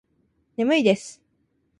[0.55, 1.21] 眠いです。